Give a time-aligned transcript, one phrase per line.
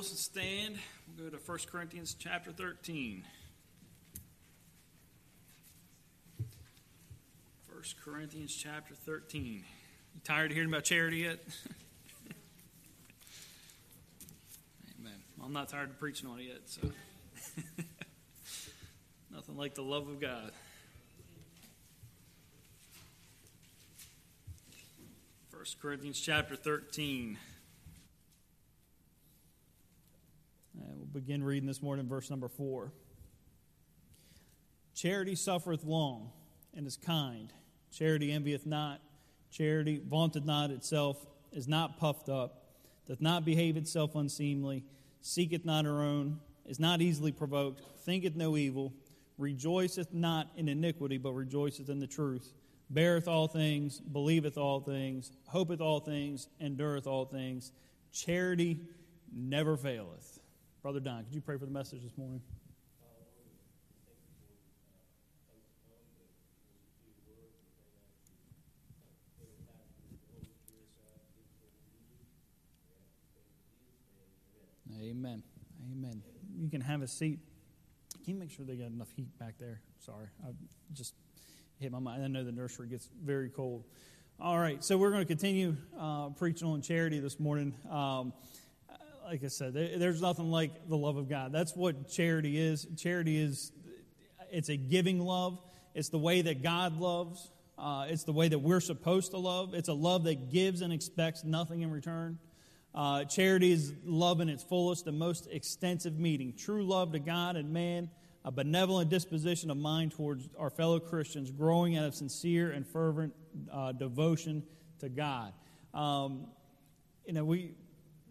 [0.00, 0.78] Bibles and stand.
[1.18, 3.22] We'll go to 1 Corinthians chapter 13.
[7.68, 9.44] 1 Corinthians chapter 13.
[9.44, 9.62] You
[10.24, 11.40] tired of hearing about charity yet?
[14.98, 15.12] Amen.
[15.44, 16.80] I'm not tired of preaching on it yet, so.
[19.34, 20.52] Nothing like the love of God.
[25.52, 27.36] 1 Corinthians chapter 13.
[30.88, 32.92] And we'll begin reading this morning, verse number 4.
[34.94, 36.30] Charity suffereth long
[36.74, 37.52] and is kind.
[37.92, 39.00] Charity envieth not.
[39.50, 42.64] Charity vaunteth not itself, is not puffed up,
[43.06, 44.84] doth not behave itself unseemly,
[45.20, 48.92] seeketh not her own, is not easily provoked, thinketh no evil,
[49.38, 52.52] rejoiceth not in iniquity, but rejoiceth in the truth,
[52.90, 57.72] beareth all things, believeth all things, hopeth all things, endureth all things.
[58.12, 58.78] Charity
[59.32, 60.39] never faileth.
[60.82, 62.40] Brother Don, could you pray for the message this morning?
[75.02, 75.42] Amen.
[75.92, 76.22] Amen.
[76.58, 77.40] You can have a seat.
[78.24, 79.82] Can you make sure they got enough heat back there?
[79.98, 80.52] Sorry, I
[80.94, 81.14] just
[81.78, 82.24] hit my mind.
[82.24, 83.84] I know the nursery gets very cold.
[84.40, 87.74] All right, so we're going to continue uh, preaching on charity this morning.
[87.90, 88.32] Um,
[89.30, 91.52] like I said, there's nothing like the love of God.
[91.52, 92.84] That's what charity is.
[92.96, 93.70] Charity is
[94.50, 95.60] it's a giving love.
[95.94, 97.48] It's the way that God loves.
[97.78, 99.72] Uh, it's the way that we're supposed to love.
[99.72, 102.40] It's a love that gives and expects nothing in return.
[102.92, 106.52] Uh, charity is love in its fullest and most extensive meaning.
[106.52, 108.10] True love to God and man,
[108.44, 113.32] a benevolent disposition of mind towards our fellow Christians, growing out of sincere and fervent
[113.72, 114.64] uh, devotion
[114.98, 115.52] to God.
[115.94, 116.48] Um,
[117.24, 117.74] you know, we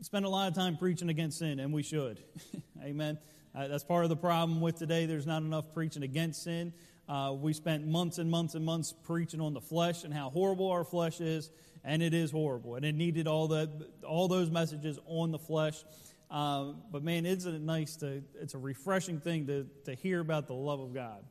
[0.01, 2.19] spend a lot of time preaching against sin, and we should.
[2.83, 3.17] Amen.
[3.55, 5.05] Uh, that's part of the problem with today.
[5.05, 6.73] There's not enough preaching against sin.
[7.07, 10.69] Uh, we spent months and months and months preaching on the flesh and how horrible
[10.69, 11.49] our flesh is,
[11.83, 12.75] and it is horrible.
[12.75, 13.69] And it needed all that,
[14.07, 15.83] all those messages on the flesh.
[16.29, 18.21] Uh, but man, isn't it nice to?
[18.39, 21.23] It's a refreshing thing to to hear about the love of God,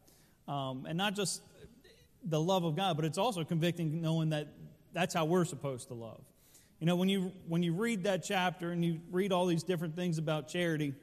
[0.48, 1.42] um, and not just
[2.24, 4.48] the love of God, but it's also convicting knowing that
[4.92, 6.20] that's how we're supposed to love.
[6.80, 9.96] You know, when you, when you read that chapter and you read all these different
[9.96, 10.94] things about charity,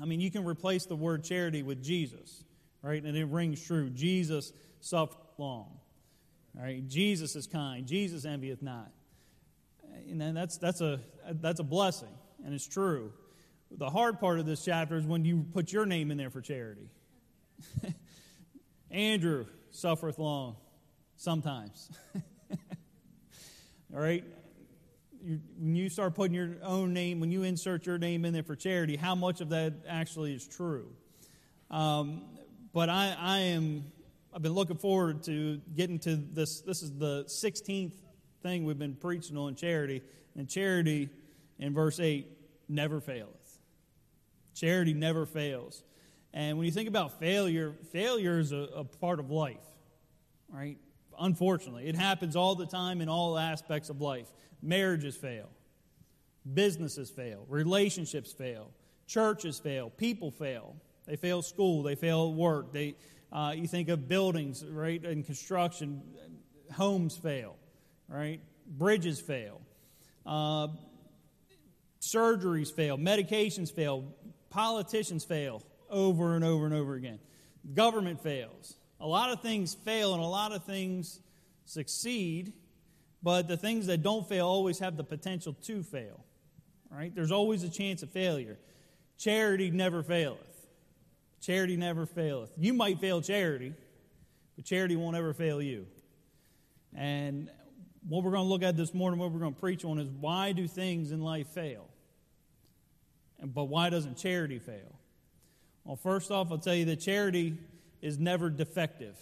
[0.00, 2.44] I mean, you can replace the word charity with Jesus,
[2.82, 3.02] right?
[3.02, 3.90] And it rings true.
[3.90, 5.78] Jesus suffered long,
[6.52, 6.86] right?
[6.88, 7.86] Jesus is kind.
[7.86, 8.90] Jesus envieth not.
[10.08, 11.00] And then that's, that's, a,
[11.30, 12.08] that's a blessing,
[12.44, 13.12] and it's true.
[13.70, 16.40] The hard part of this chapter is when you put your name in there for
[16.40, 16.88] charity.
[18.90, 20.56] Andrew suffereth long,
[21.16, 21.88] sometimes.
[23.94, 24.24] All right?
[25.24, 28.42] You, when you start putting your own name, when you insert your name in there
[28.42, 30.90] for charity, how much of that actually is true?
[31.70, 32.22] Um,
[32.72, 33.84] but I, I am,
[34.34, 36.60] I've been looking forward to getting to this.
[36.60, 37.94] This is the 16th
[38.42, 40.02] thing we've been preaching on charity,
[40.36, 41.08] and charity
[41.58, 42.26] in verse 8
[42.68, 43.58] never faileth.
[44.54, 45.82] Charity never fails.
[46.32, 49.64] And when you think about failure, failure is a, a part of life,
[50.48, 50.78] right?
[51.18, 54.28] Unfortunately, it happens all the time in all aspects of life.
[54.62, 55.48] Marriages fail,
[56.52, 58.70] businesses fail, relationships fail,
[59.06, 60.76] churches fail, people fail.
[61.06, 62.72] They fail school, they fail work.
[62.72, 62.94] They,
[63.30, 66.02] uh, you think of buildings, right, and construction,
[66.72, 67.56] homes fail,
[68.08, 68.40] right?
[68.66, 69.60] Bridges fail.
[70.24, 70.68] Uh,
[72.00, 74.04] surgeries fail, medications fail,
[74.50, 77.18] politicians fail over and over and over again.
[77.74, 78.76] Government fails.
[79.04, 81.20] A lot of things fail and a lot of things
[81.64, 82.52] succeed
[83.24, 86.22] but the things that don't fail always have the potential to fail.
[86.90, 87.12] Right?
[87.12, 88.58] There's always a chance of failure.
[89.18, 90.38] Charity never faileth.
[91.40, 92.52] Charity never faileth.
[92.58, 93.72] You might fail charity,
[94.56, 95.86] but charity won't ever fail you.
[96.94, 97.48] And
[98.06, 100.10] what we're going to look at this morning, what we're going to preach on is
[100.10, 101.88] why do things in life fail?
[103.42, 104.98] But why doesn't charity fail?
[105.84, 107.56] Well, first off, I'll tell you that charity
[108.04, 109.16] is never defective.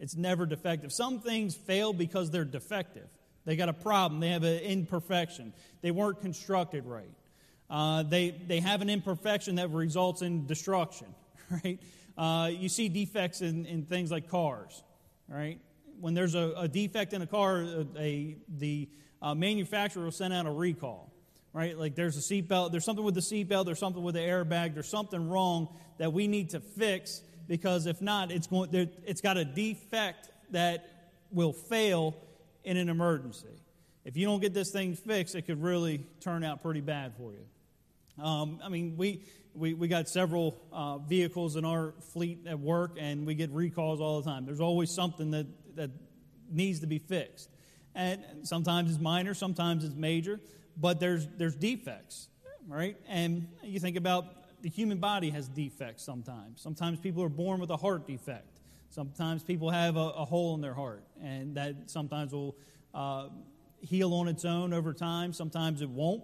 [0.00, 0.90] It's never defective.
[0.90, 3.06] Some things fail because they're defective.
[3.44, 4.20] They got a problem.
[4.20, 5.52] They have an imperfection.
[5.82, 7.10] They weren't constructed right.
[7.68, 11.08] Uh, they, they have an imperfection that results in destruction,
[11.64, 11.78] right?
[12.16, 14.82] Uh, you see defects in, in things like cars,
[15.28, 15.60] right?
[16.00, 18.88] When there's a, a defect in a car, a, a the
[19.20, 21.12] uh, manufacturer will send out a recall,
[21.52, 21.76] right?
[21.76, 24.88] Like there's a seatbelt, there's something with the seatbelt, there's something with the airbag, there's
[24.88, 25.68] something wrong
[25.98, 28.70] that we need to fix because if not, it's, going,
[29.04, 32.16] it's got a defect that will fail
[32.62, 33.48] in an emergency.
[34.04, 37.32] If you don't get this thing fixed, it could really turn out pretty bad for
[37.32, 38.24] you.
[38.24, 39.22] Um, I mean, we,
[39.54, 44.00] we, we got several uh, vehicles in our fleet at work, and we get recalls
[44.00, 44.44] all the time.
[44.44, 45.46] There's always something that,
[45.76, 45.90] that
[46.50, 47.50] needs to be fixed.
[47.94, 50.40] And sometimes it's minor, sometimes it's major,
[50.76, 52.28] but there's, there's defects,
[52.66, 52.96] right?
[53.08, 54.26] And you think about
[54.62, 56.60] the human body has defects sometimes.
[56.60, 58.60] Sometimes people are born with a heart defect.
[58.90, 62.56] Sometimes people have a, a hole in their heart, and that sometimes will
[62.94, 63.28] uh,
[63.80, 65.32] heal on its own over time.
[65.32, 66.22] Sometimes it won't.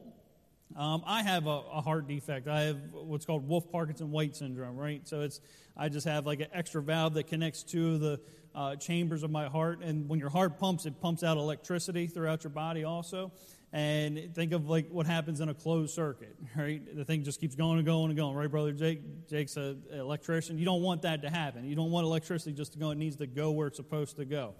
[0.76, 2.48] Um, I have a, a, heart defect.
[2.48, 5.06] I have what's called Wolff Parkinson White syndrome, right?
[5.06, 5.40] So it's
[5.76, 8.20] I just have like an extra valve that connects two of the
[8.54, 12.44] uh, chambers of my heart, and when your heart pumps, it pumps out electricity throughout
[12.44, 13.30] your body also.
[13.74, 16.80] And think of like what happens in a closed circuit, right?
[16.96, 19.28] The thing just keeps going and going and going, right, brother Jake?
[19.28, 20.58] Jake's an electrician.
[20.58, 21.64] You don't want that to happen.
[21.64, 22.92] You don't want electricity just to go.
[22.92, 24.54] It needs to go where it's supposed to go.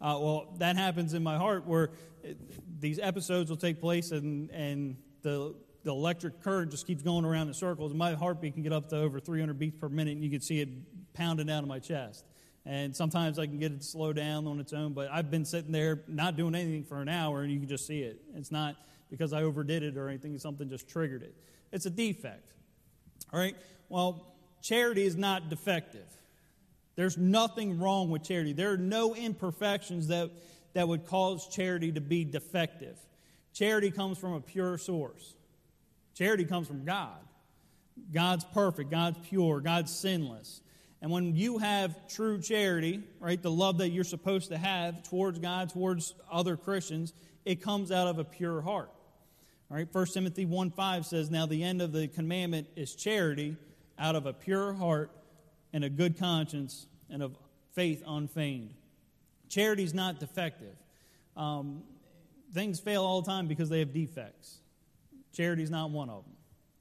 [0.00, 1.90] Uh, well, that happens in my heart where
[2.22, 2.38] it,
[2.80, 7.48] these episodes will take place and and the the electric current just keeps going around
[7.48, 7.92] in circles.
[7.92, 10.60] My heartbeat can get up to over 300 beats per minute, and you can see
[10.60, 10.70] it
[11.12, 12.24] pounding out of my chest.
[12.66, 15.44] And sometimes I can get it to slow down on its own, but I've been
[15.44, 18.22] sitting there not doing anything for an hour, and you can just see it.
[18.34, 18.76] It's not
[19.10, 21.34] because I overdid it or anything, something just triggered it.
[21.72, 22.54] It's a defect.
[23.32, 23.54] All right?
[23.90, 26.06] Well, charity is not defective.
[26.96, 28.52] There's nothing wrong with charity.
[28.52, 30.30] There are no imperfections that,
[30.72, 32.96] that would cause charity to be defective.
[33.52, 35.34] Charity comes from a pure source.
[36.14, 37.18] Charity comes from God.
[38.12, 40.60] God's perfect, God's pure, God's sinless.
[41.04, 45.38] And when you have true charity, right, the love that you're supposed to have towards
[45.38, 47.12] God, towards other Christians,
[47.44, 48.88] it comes out of a pure heart.
[49.70, 53.54] All right, 1 Timothy 1 5 says, Now the end of the commandment is charity
[53.98, 55.10] out of a pure heart
[55.74, 57.36] and a good conscience and of
[57.74, 58.72] faith unfeigned.
[59.50, 60.74] Charity is not defective.
[61.36, 61.82] Um,
[62.54, 64.56] things fail all the time because they have defects.
[65.34, 66.32] Charity is not one of them.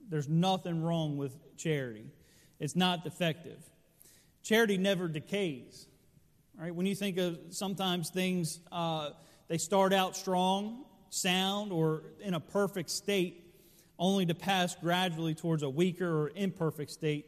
[0.07, 2.05] There's nothing wrong with charity,
[2.57, 3.59] it's not defective.
[4.43, 5.87] Charity never decays.
[6.59, 6.73] Right?
[6.73, 9.11] When you think of sometimes things, uh,
[9.47, 13.43] they start out strong, sound, or in a perfect state,
[13.97, 17.25] only to pass gradually towards a weaker or imperfect state,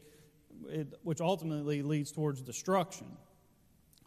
[1.03, 3.07] which ultimately leads towards destruction.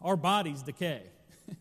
[0.03, 1.03] Our bodies decay.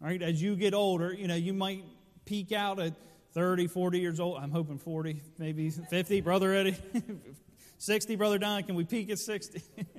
[0.00, 0.22] right?
[0.22, 1.84] As you get older, you know, you might
[2.24, 2.94] peak out at
[3.32, 4.38] 30, 40 years old.
[4.38, 6.20] I'm hoping 40, maybe 50.
[6.20, 6.76] Brother Eddie,
[7.78, 9.62] 60, Brother Don, can we peak at 60?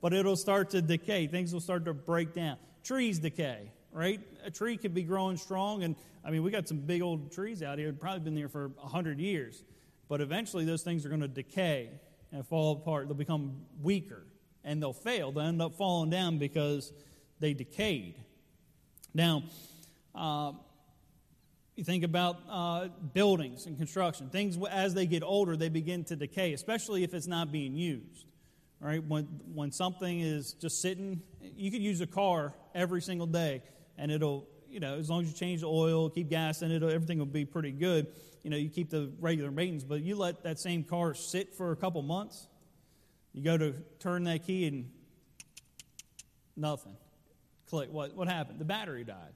[0.00, 1.26] but it'll start to decay.
[1.26, 2.56] Things will start to break down.
[2.82, 4.20] Trees decay, right?
[4.44, 7.62] A tree could be growing strong, and I mean, we got some big old trees
[7.62, 9.62] out here, probably been there for 100 years.
[10.08, 11.90] But eventually, those things are going to decay
[12.32, 13.08] and fall apart.
[13.08, 14.24] They'll become weaker,
[14.64, 15.32] and they'll fail.
[15.32, 16.92] They'll end up falling down because
[17.40, 18.16] they decayed.
[19.14, 19.44] Now,
[20.14, 20.52] uh,
[21.74, 24.30] you think about uh, buildings and construction.
[24.30, 28.26] Things, as they get older, they begin to decay, especially if it's not being used.
[28.80, 29.02] Right?
[29.04, 29.24] When,
[29.54, 33.62] when something is just sitting, you could use a car every single day,
[33.96, 36.82] and it'll, you know, as long as you change the oil, keep gas in it,
[36.82, 38.06] everything will be pretty good.
[38.42, 41.72] You know, you keep the regular maintenance, but you let that same car sit for
[41.72, 42.46] a couple months,
[43.32, 44.90] you go to turn that key and
[46.56, 46.96] nothing.
[47.68, 47.90] Click.
[47.90, 48.58] What, what happened?
[48.58, 49.34] The battery died.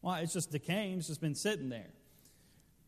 [0.00, 0.20] Why?
[0.20, 1.90] It's just decaying, it's just been sitting there.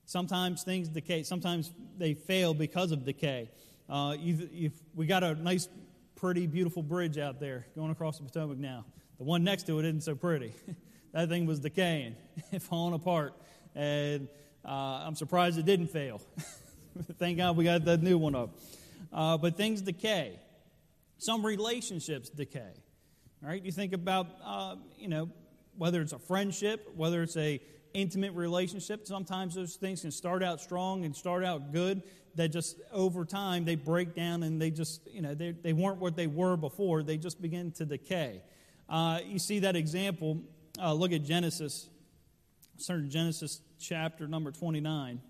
[0.04, 3.50] Sometimes things decay, sometimes they fail because of decay.
[3.90, 5.68] Uh, you've, we got a nice,
[6.14, 8.84] pretty, beautiful bridge out there going across the Potomac now.
[9.18, 10.52] The one next to it isn't so pretty.
[11.12, 12.14] that thing was decaying,
[12.60, 13.34] falling apart,
[13.74, 14.28] and
[14.64, 16.20] uh, I'm surprised it didn't fail.
[17.18, 18.50] Thank God we got that new one up.
[19.12, 20.38] Uh, but things decay.
[21.18, 22.72] Some relationships decay.
[23.42, 23.60] Right?
[23.60, 25.30] You think about, uh, you know,
[25.76, 27.60] whether it's a friendship, whether it's a
[27.92, 32.02] intimate relationship, sometimes those things can start out strong and start out good,
[32.36, 35.98] that just over time they break down and they just, you know, they, they weren't
[35.98, 37.02] what they were before.
[37.02, 38.42] They just begin to decay.
[38.88, 40.42] Uh, you see that example.
[40.80, 41.88] Uh, look at Genesis.
[42.86, 45.20] To Genesis chapter number 29.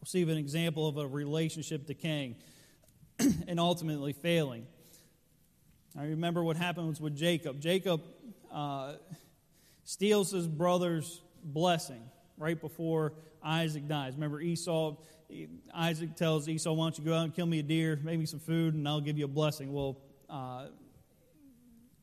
[0.00, 2.36] We'll see an example of a relationship decaying
[3.48, 4.66] and ultimately failing.
[5.98, 7.60] I remember what happened with Jacob.
[7.60, 8.02] Jacob
[8.52, 8.94] uh,
[9.84, 12.02] steals his brother's blessing
[12.36, 14.14] right before Isaac dies.
[14.14, 14.96] Remember, Esau,
[15.74, 18.26] Isaac tells Esau, Why don't you go out and kill me a deer, make me
[18.26, 19.72] some food, and I'll give you a blessing.
[19.72, 20.66] Well, uh,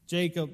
[0.07, 0.51] Jacob,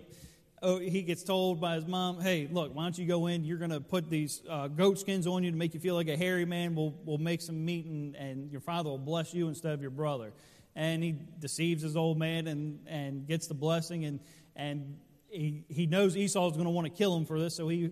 [0.61, 3.43] oh, he gets told by his mom, Hey, look, why don't you go in?
[3.43, 6.07] You're going to put these uh, goat skins on you to make you feel like
[6.07, 6.75] a hairy man.
[6.75, 9.91] We'll, we'll make some meat, and, and your father will bless you instead of your
[9.91, 10.33] brother.
[10.75, 14.19] And he deceives his old man and, and gets the blessing, and,
[14.55, 14.97] and
[15.31, 17.89] he, he knows Esau is going to want to kill him for this, so he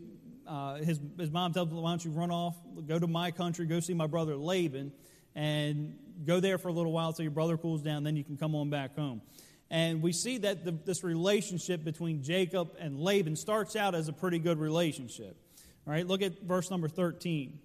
[0.49, 3.67] uh, his, his mom tells him, Why don't you run off, go to my country,
[3.67, 4.91] go see my brother Laban,
[5.35, 8.35] and go there for a little while until your brother cools down, then you can
[8.35, 9.21] come on back home.
[9.69, 14.13] And we see that the, this relationship between Jacob and Laban starts out as a
[14.13, 15.37] pretty good relationship.
[15.85, 17.59] All right, look at verse number 13.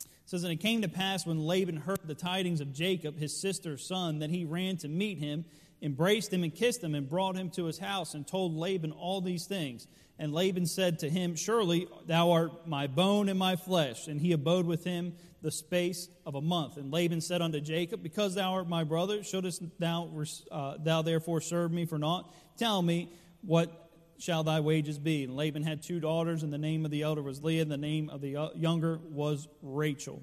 [0.00, 3.34] It says, And it came to pass when Laban heard the tidings of Jacob, his
[3.34, 5.46] sister's son, that he ran to meet him,
[5.84, 9.20] embraced him, and kissed him, and brought him to his house, and told Laban all
[9.20, 9.86] these things.
[10.18, 14.06] And Laban said to him, Surely thou art my bone and my flesh.
[14.06, 16.76] And he abode with him the space of a month.
[16.76, 20.08] And Laban said unto Jacob, Because thou art my brother, shouldest thou,
[20.50, 22.32] uh, thou therefore serve me for naught?
[22.56, 23.10] Tell me,
[23.42, 25.24] what shall thy wages be?
[25.24, 27.76] And Laban had two daughters, and the name of the elder was Leah, and the
[27.76, 30.22] name of the uh, younger was Rachel.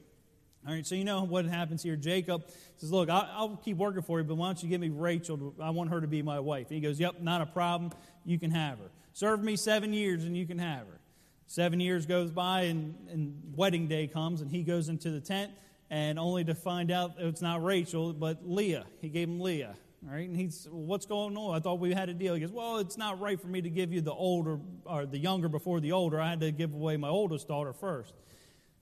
[0.67, 1.95] All right, so you know what happens here.
[1.95, 2.43] Jacob
[2.77, 5.55] says, Look, I'll keep working for you, but why don't you give me Rachel?
[5.59, 6.67] I want her to be my wife.
[6.67, 7.91] And he goes, Yep, not a problem.
[8.25, 8.91] You can have her.
[9.13, 10.99] Serve me seven years and you can have her.
[11.47, 15.51] Seven years goes by and, and wedding day comes and he goes into the tent
[15.89, 18.85] and only to find out it's not Rachel, but Leah.
[19.01, 19.75] He gave him Leah.
[20.07, 21.55] All right, and he's, well, what's going on?
[21.55, 22.35] I thought we had a deal.
[22.35, 25.17] He goes, well, it's not right for me to give you the older or the
[25.17, 26.21] younger before the older.
[26.21, 28.13] I had to give away my oldest daughter first.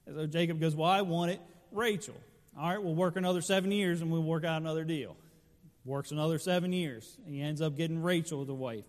[0.07, 2.15] So Jacob goes, well, I want it Rachel.
[2.57, 5.15] All right, we'll work another seven years and we'll work out another deal.
[5.85, 7.17] Works another seven years.
[7.25, 8.85] And he ends up getting Rachel as a wife.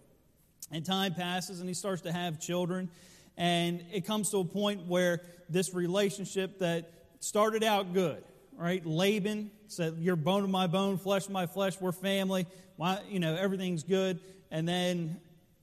[0.72, 2.90] And time passes and he starts to have children.
[3.36, 8.22] And it comes to a point where this relationship that started out good,
[8.56, 8.84] right?
[8.84, 12.46] Laban said, You're bone of my bone, flesh of my flesh, we're family.
[12.76, 14.20] Why, you know, everything's good.
[14.50, 15.20] And then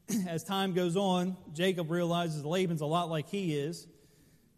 [0.28, 3.88] as time goes on, Jacob realizes Laban's a lot like he is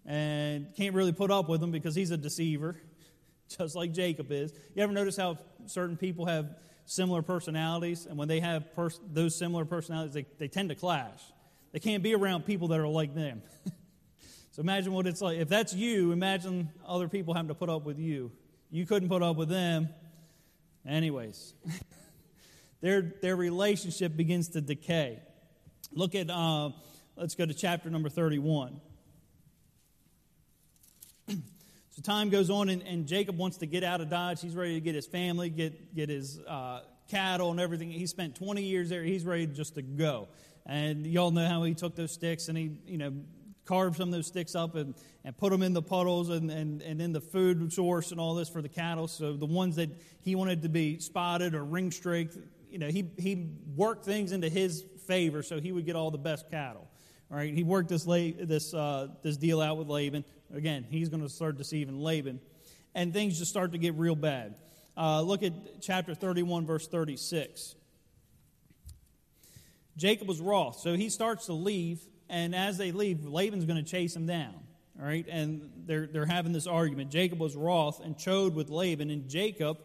[0.10, 2.76] and can't really put up with him because he's a deceiver,
[3.58, 4.52] just like Jacob is.
[4.74, 5.38] You ever notice how
[5.68, 10.48] certain people have similar personalities, and when they have pers- those similar personalities, they, they
[10.48, 11.22] tend to clash.
[11.72, 13.44] They can't be around people that are like them.
[14.52, 15.38] so imagine what it's like.
[15.38, 18.32] If that's you, imagine other people having to put up with you.
[18.72, 19.90] You couldn't put up with them.
[20.88, 21.54] Anyways,
[22.82, 25.20] their, their relationship begins to decay.
[25.92, 26.72] Look at, uh,
[27.16, 28.82] let's go to chapter number 31.
[32.00, 34.40] So time goes on, and, and, Jacob wants to get out of Dodge.
[34.40, 36.80] He's ready to get his family, get, get his uh,
[37.10, 37.92] cattle and everything.
[37.92, 39.04] He spent 20 years there.
[39.04, 40.30] He's ready just to go.
[40.66, 43.12] And y'all know how he took those sticks and he, you know,
[43.66, 46.82] carved some of those sticks up and, and put them in the puddles and, and,
[46.84, 49.10] and in the food source and all this for the cattle.
[49.10, 49.90] So the ones that
[50.22, 52.38] he wanted to be spotted or ring streaked,
[52.72, 56.18] you know, he, he worked things into his favor so he would get all the
[56.18, 56.88] best cattle.
[57.32, 60.24] All right, he worked this, this, uh, this deal out with Laban.
[60.54, 62.40] Again, he's going to start deceiving Laban.
[62.96, 64.56] And things just start to get real bad.
[64.98, 67.76] Uh, look at chapter 31, verse 36.
[69.96, 70.80] Jacob was wroth.
[70.80, 74.56] So he starts to leave, and as they leave, Laban's going to chase him down.
[75.00, 77.12] All right, and they're, they're having this argument.
[77.12, 79.78] Jacob was wroth and chode with Laban, and Jacob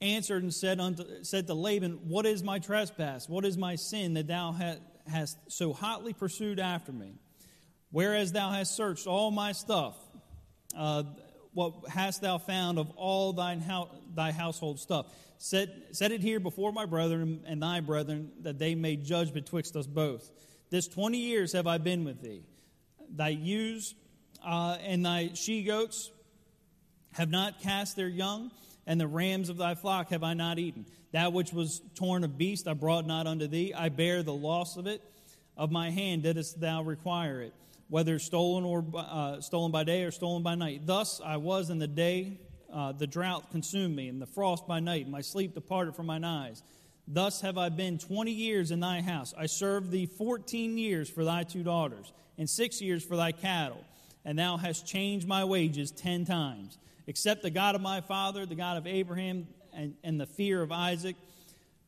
[0.00, 3.28] answered and said, unto, said to Laban, What is my trespass?
[3.28, 7.14] What is my sin that thou hast, hast so hotly pursued after me?
[7.90, 9.96] Whereas thou hast searched all my stuff,
[10.76, 11.02] uh,
[11.52, 13.62] what hast thou found of all thine
[14.14, 15.06] thy household stuff?
[15.38, 19.74] Set, set it here before my brethren and thy brethren, that they may judge betwixt
[19.74, 20.30] us both.
[20.70, 22.44] This twenty years have I been with thee.
[23.08, 23.94] Thy ewes
[24.44, 26.12] uh, and thy she goats
[27.12, 28.52] have not cast their young,
[28.86, 30.86] and the rams of thy flock have I not eaten.
[31.12, 33.74] That which was torn of beast I brought not unto thee.
[33.74, 35.02] I bear the loss of it.
[35.56, 37.52] Of my hand didst thou require it
[37.90, 40.82] whether stolen or uh, stolen by day or stolen by night.
[40.86, 42.38] Thus I was in the day
[42.72, 45.08] uh, the drought consumed me, and the frost by night.
[45.08, 46.62] My sleep departed from mine eyes.
[47.08, 49.34] Thus have I been twenty years in thy house.
[49.36, 53.84] I served thee fourteen years for thy two daughters, and six years for thy cattle.
[54.24, 56.78] And thou hast changed my wages ten times.
[57.10, 60.70] Except the God of my father, the God of Abraham, and, and the fear of
[60.70, 61.16] Isaac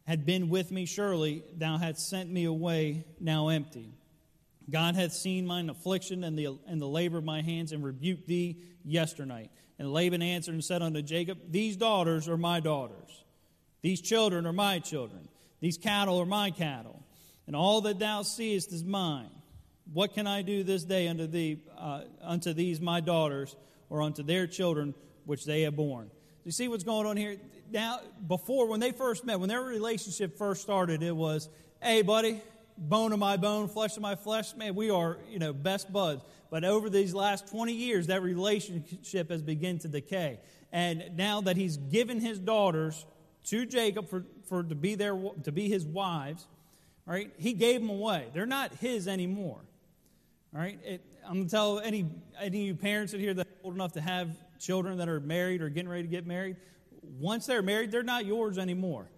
[0.04, 3.88] had been with me, surely thou hadst sent me away now empty.
[4.68, 8.26] God hath seen mine affliction and the, and the labor of my hands and rebuked
[8.26, 9.52] thee yesternight.
[9.78, 13.22] And Laban answered and said unto Jacob, These daughters are my daughters.
[13.80, 15.28] These children are my children.
[15.60, 17.00] These cattle are my cattle.
[17.46, 19.30] And all that thou seest is mine.
[19.92, 23.54] What can I do this day unto thee, uh, unto these my daughters,
[23.88, 26.10] or unto their children which they have borne?
[26.44, 27.36] You see what's going on here?
[27.70, 31.48] Now, before, when they first met, when their relationship first started, it was,
[31.80, 32.40] hey, buddy,
[32.76, 34.54] bone of my bone, flesh of my flesh.
[34.56, 36.22] Man, we are, you know, best buds.
[36.50, 40.40] But over these last 20 years, that relationship has begun to decay.
[40.72, 43.06] And now that he's given his daughters
[43.44, 45.14] to Jacob for, for to be their
[45.44, 46.46] to be his wives,
[47.06, 47.30] right?
[47.38, 48.26] He gave them away.
[48.32, 49.60] They're not his anymore.
[50.54, 50.78] All right?
[50.84, 52.06] It, I'm going to tell any,
[52.38, 54.28] any of you parents that here that are old enough to have
[54.62, 56.56] children that are married or getting ready to get married,
[57.02, 59.10] once they're married, they're not yours anymore.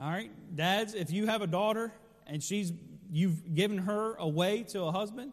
[0.00, 0.30] All right?
[0.54, 1.92] Dads, if you have a daughter
[2.26, 2.72] and she's
[3.10, 5.32] you've given her away to a husband,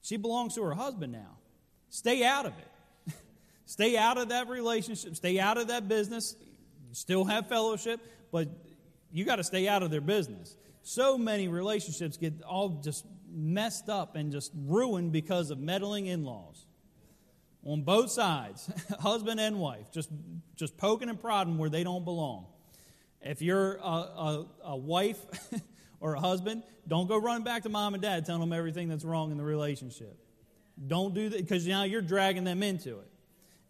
[0.00, 1.36] she belongs to her husband now.
[1.90, 3.14] Stay out of it.
[3.66, 5.16] stay out of that relationship.
[5.16, 6.36] Stay out of that business.
[6.92, 8.00] Still have fellowship,
[8.32, 8.48] but
[9.12, 10.56] you got to stay out of their business.
[10.82, 16.24] So many relationships get all just messed up and just ruined because of meddling in
[16.24, 16.64] laws
[17.64, 20.10] on both sides, husband and wife, just,
[20.56, 22.46] just poking and prodding where they don't belong.
[23.20, 25.18] If you're a, a, a wife
[26.00, 29.04] or a husband, don't go running back to mom and dad telling them everything that's
[29.04, 30.16] wrong in the relationship.
[30.86, 33.08] Don't do that because now you're dragging them into it.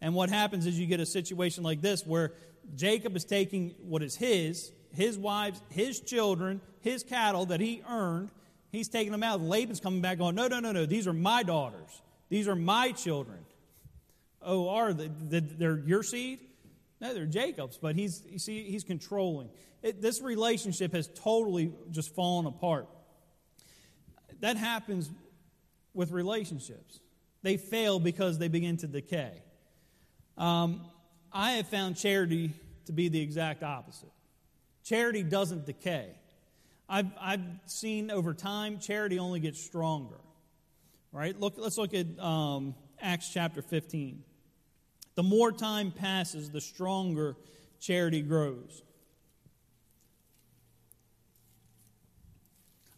[0.01, 2.33] And what happens is you get a situation like this where
[2.75, 8.29] Jacob is taking what is his, his wives, his children, his cattle that he earned,
[8.71, 9.41] he's taking them out.
[9.41, 12.01] Laban's coming back going, No, no, no, no, these are my daughters.
[12.29, 13.39] These are my children.
[14.41, 16.39] Oh, are they, they're your seed?
[17.01, 19.49] No, they're Jacob's, but he's, you see, he's controlling.
[19.81, 22.87] It, this relationship has totally just fallen apart.
[24.41, 25.09] That happens
[25.93, 26.99] with relationships.
[27.41, 29.41] They fail because they begin to decay.
[30.37, 30.81] Um,
[31.31, 32.51] I have found charity
[32.85, 34.11] to be the exact opposite.
[34.83, 36.09] Charity doesn't decay.
[36.87, 40.19] I've, I've seen over time charity only gets stronger.
[41.11, 41.39] Right?
[41.39, 44.23] Look, let's look at um, Acts chapter 15.
[45.19, 47.35] The more time passes, the stronger
[47.81, 48.83] charity grows.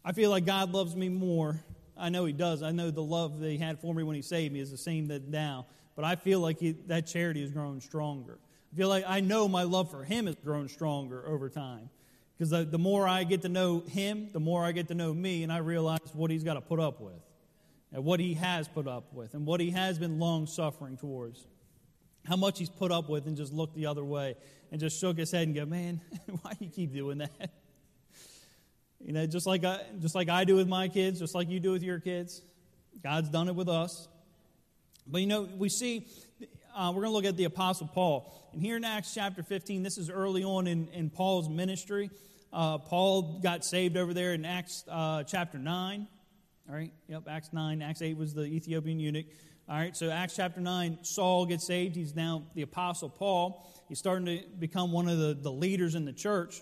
[0.06, 1.64] I feel like God loves me more.
[1.98, 2.62] I know He does.
[2.62, 4.78] I know the love that He had for me when He saved me is the
[4.78, 5.66] same that now.
[5.96, 8.38] But I feel like he, that charity has grown stronger.
[8.72, 11.90] I feel like I know my love for Him has grown stronger over time.
[12.38, 15.12] Because the, the more I get to know Him, the more I get to know
[15.12, 17.24] me, and I realize what He's got to put up with,
[17.92, 21.48] and what He has put up with, and what He has been long suffering towards.
[22.26, 24.36] How much He's put up with and just looked the other way
[24.72, 26.02] and just shook his head and go, Man,
[26.42, 27.52] why do you keep doing that?
[29.04, 31.60] You know, just like I, just like I do with my kids, just like you
[31.60, 32.44] do with your kids.
[33.02, 34.08] God's done it with us.
[35.08, 36.06] But you know, we see,
[36.76, 38.32] uh, we're going to look at the Apostle Paul.
[38.54, 42.12] And here in Acts chapter 15, this is early on in, in Paul's ministry.
[42.54, 46.08] Uh, Paul got saved over there in Acts uh, chapter 9.
[46.70, 47.82] All right, yep, Acts 9.
[47.82, 49.26] Acts 8 was the Ethiopian eunuch.
[49.72, 51.96] All right, so Acts chapter 9, Saul gets saved.
[51.96, 53.66] He's now the Apostle Paul.
[53.88, 56.62] He's starting to become one of the, the leaders in the church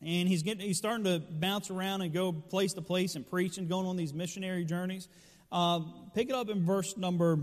[0.00, 3.58] and he's getting he's starting to bounce around and go place to place and preach
[3.58, 5.08] and going on these missionary journeys.
[5.52, 5.80] Uh,
[6.14, 7.38] pick it up in verse number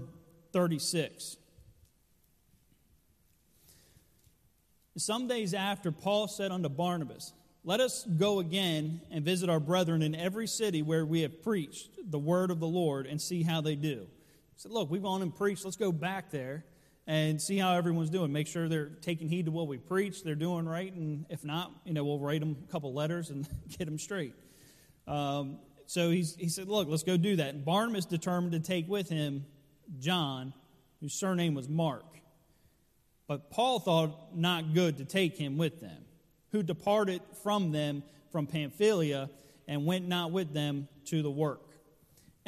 [0.54, 1.38] 36.
[4.98, 7.32] Some days after, Paul said unto Barnabas,
[7.64, 11.92] Let us go again and visit our brethren in every city where we have preached
[12.10, 14.08] the word of the Lord and see how they do.
[14.60, 15.64] Said, Look, we've gone and preached.
[15.64, 16.66] Let's go back there
[17.08, 18.34] and see how everyone's doing.
[18.34, 21.72] Make sure they're taking heed to what we preach, they're doing right, and if not,
[21.86, 24.34] you know, we'll write them a couple letters and get them straight.
[25.08, 27.54] Um, so he said, Look, let's go do that.
[27.54, 29.46] And Barnabas determined to take with him
[29.98, 30.54] John,
[31.00, 32.20] whose surname was Mark.
[33.30, 36.04] But Paul thought not good to take him with them,
[36.52, 39.30] who departed from them from Pamphylia
[39.70, 41.69] and went not with them to the work.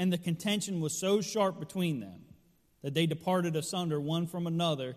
[0.01, 2.21] And the contention was so sharp between them
[2.81, 4.95] that they departed asunder one from another.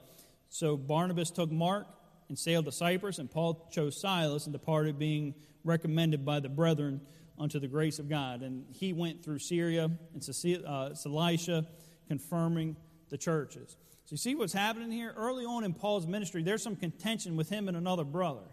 [0.48, 1.86] So Barnabas took Mark
[2.30, 7.02] and sailed to Cyprus, and Paul chose Silas and departed, being recommended by the brethren
[7.38, 8.40] unto the grace of God.
[8.40, 11.66] And he went through Syria and uh, Cilicia,
[12.08, 12.74] confirming
[13.10, 13.76] the churches.
[14.06, 15.12] So you see what's happening here?
[15.14, 18.46] Early on in Paul's ministry, there's some contention with him and another brother.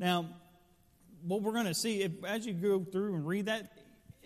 [0.00, 0.30] Now,
[1.22, 3.70] what we're going to see, if, as you go through and read that,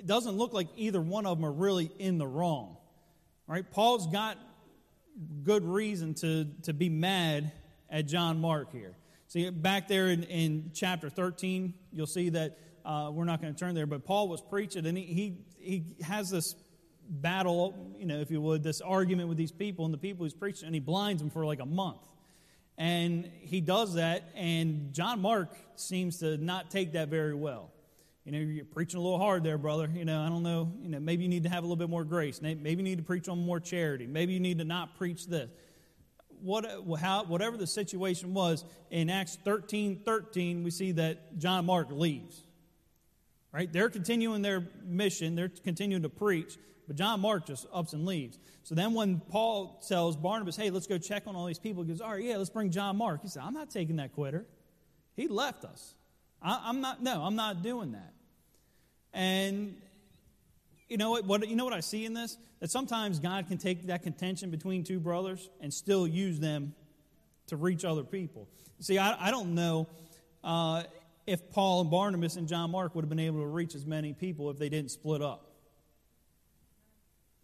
[0.01, 2.79] it doesn't look like either one of them are really in the wrong.
[3.47, 3.71] Right?
[3.71, 4.39] Paul's got
[5.43, 7.53] good reason to, to be mad
[7.91, 8.97] at John Mark here.
[9.29, 13.61] See, back there in, in chapter 13, you'll see that uh, we're not going to
[13.61, 16.55] turn there, but Paul was preaching, and he, he, he has this
[17.07, 20.33] battle, you know, if you would, this argument with these people and the people he's
[20.33, 22.01] preaching, and he blinds them for like a month.
[22.79, 27.71] And he does that, and John Mark seems to not take that very well
[28.25, 29.91] you know, you're preaching a little hard there, brother.
[29.93, 30.73] You know, I don't know.
[30.83, 32.43] You know, maybe you need to have a little bit more grace.
[32.43, 34.07] Maybe you need to preach on more charity.
[34.07, 35.51] Maybe you need to not preach this.
[36.43, 41.67] What, uh, how, whatever the situation was, in Acts 13 13, we see that John
[41.67, 42.43] Mark leaves.
[43.53, 43.73] Right?
[43.73, 46.57] They're continuing their mission, they're continuing to preach,
[46.87, 48.39] but John Mark just ups and leaves.
[48.63, 51.89] So then when Paul tells Barnabas, hey, let's go check on all these people, he
[51.89, 53.23] goes, all right, yeah, let's bring John Mark.
[53.23, 54.47] He said, I'm not taking that quitter.
[55.17, 55.95] He left us.
[56.43, 58.13] I, am not, no, I'm not doing that.
[59.13, 59.77] And
[60.89, 61.49] you know what, what?
[61.49, 62.37] You know what I see in this?
[62.61, 66.75] That sometimes God can take that contention between two brothers and still use them
[67.47, 68.49] to reach other people.
[68.81, 69.89] See, I, I don't know
[70.43, 70.85] uh,
[71.27, 74.13] if Paul and Barnabas and John Mark would have been able to reach as many
[74.13, 75.47] people if they didn't split up.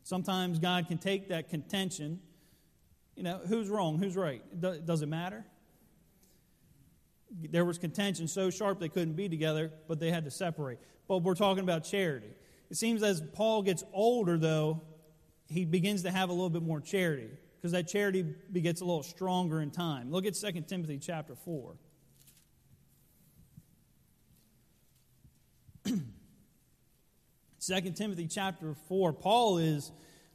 [0.03, 2.21] Sometimes God can take that contention.
[3.17, 3.99] You know, who's wrong?
[3.99, 4.43] Who's right?
[4.61, 5.45] Does it matter?
[7.31, 10.79] There was contention so sharp they couldn't be together, but they had to separate.
[11.09, 12.31] But we're talking about charity.
[12.71, 14.83] It seems as Paul gets older, though,
[15.49, 19.03] he begins to have a little bit more charity because that charity gets a little
[19.03, 20.11] stronger in time.
[20.11, 21.75] Look at 2 Timothy chapter 4.
[25.85, 29.91] 2 Timothy chapter 4, Paul is,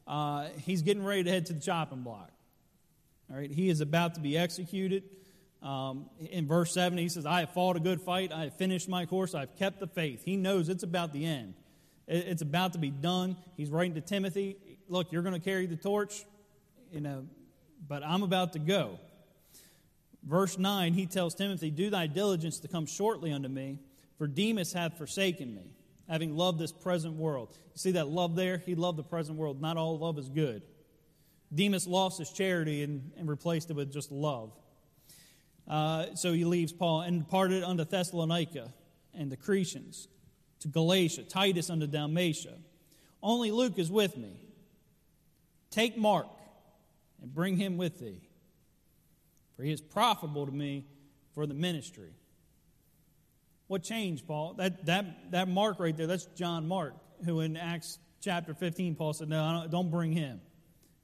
[0.07, 2.31] uh, he's getting ready to head to the chopping block.
[3.29, 5.03] All right, he is about to be executed.
[5.61, 8.31] Um, in verse 7, he says, I have fought a good fight.
[8.31, 9.35] I have finished my course.
[9.35, 10.23] I've kept the faith.
[10.23, 11.53] He knows it's about the end.
[12.07, 13.37] It's about to be done.
[13.55, 16.25] He's writing to Timothy, look, you're going to carry the torch,
[16.91, 17.25] you know,
[17.87, 18.99] but I'm about to go.
[20.23, 23.79] Verse 9, he tells Timothy, Do thy diligence to come shortly unto me,
[24.17, 25.71] for Demas hath forsaken me
[26.11, 27.57] having loved this present world.
[27.73, 28.57] You see that love there?
[28.57, 29.61] He loved the present world.
[29.61, 30.61] Not all love is good.
[31.53, 34.51] Demas lost his charity and, and replaced it with just love.
[35.67, 38.73] Uh, so he leaves Paul and departed unto Thessalonica
[39.13, 40.07] and the Crescens,
[40.59, 42.53] to Galatia, Titus unto Dalmatia.
[43.21, 44.33] Only Luke is with me.
[45.69, 46.27] Take Mark
[47.21, 48.21] and bring him with thee,
[49.55, 50.85] for he is profitable to me
[51.33, 52.11] for the ministry.
[53.67, 54.55] What changed, Paul?
[54.55, 56.93] That, that, that Mark right there, that's John Mark,
[57.23, 60.41] who in Acts chapter 15, Paul said, No, don't, don't bring him.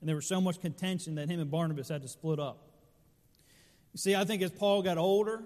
[0.02, 2.67] And there was so much contention that him and Barnabas had to split up.
[3.94, 5.44] You see, I think as Paul got older,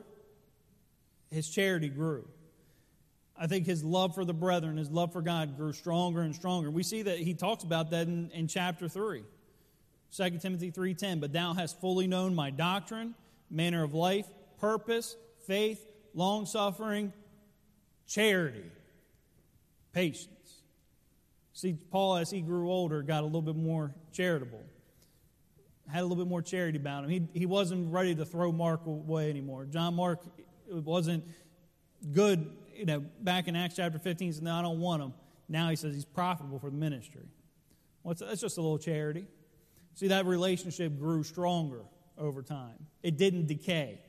[1.29, 2.27] his charity grew.
[3.37, 6.69] I think his love for the brethren, his love for God grew stronger and stronger.
[6.69, 9.23] We see that he talks about that in, in chapter 3.
[10.15, 13.15] 2 Timothy 3:10, but thou hast fully known my doctrine,
[13.49, 14.27] manner of life,
[14.59, 15.15] purpose,
[15.47, 17.13] faith, long suffering,
[18.07, 18.69] charity,
[19.93, 20.27] patience.
[21.53, 24.63] See, Paul, as he grew older, got a little bit more charitable,
[25.89, 27.09] had a little bit more charity about him.
[27.09, 29.65] He, he wasn't ready to throw Mark away anymore.
[29.65, 30.21] John Mark
[30.69, 31.23] wasn't
[32.11, 35.13] good, you know, back in Acts chapter 15, he said, No, I don't want him.
[35.49, 37.27] Now he says he's profitable for the ministry.
[38.03, 39.27] Well, that's just a little charity.
[39.95, 41.81] See, that relationship grew stronger
[42.17, 43.99] over time, it didn't decay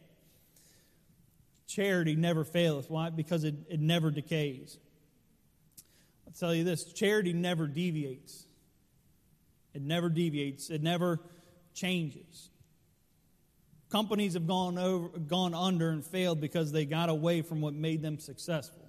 [1.73, 2.91] charity never faileth.
[2.91, 3.11] Why?
[3.11, 4.79] Because it, it never decays.
[6.27, 8.47] I'll tell you this charity never deviates.
[9.75, 11.21] It never deviates, it never
[11.75, 12.51] changes.
[13.91, 18.01] Companies have gone, over, gone under and failed because they got away from what made
[18.01, 18.89] them successful.